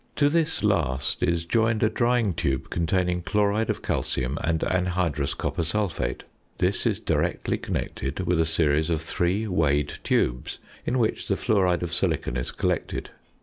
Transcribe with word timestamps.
To 0.15 0.29
this 0.29 0.63
last 0.63 1.21
is 1.21 1.45
joined 1.45 1.83
a 1.83 1.89
drying 1.91 2.33
tube 2.33 2.71
containing 2.71 3.21
chloride 3.21 3.69
of 3.69 3.83
calcium 3.83 4.39
and 4.43 4.61
anhydrous 4.61 5.35
copper 5.37 5.63
sulphate. 5.63 6.23
This 6.57 6.87
is 6.87 6.99
directly 6.99 7.59
connected 7.59 8.21
with 8.21 8.39
a 8.39 8.45
series 8.47 8.89
of 8.89 8.99
three 8.99 9.45
weighed 9.47 9.93
tubes 10.03 10.57
in 10.87 10.97
which 10.97 11.27
the 11.27 11.35
fluoride 11.35 11.83
of 11.83 11.93
silicon 11.93 12.35
is 12.35 12.49
collected. 12.49 13.11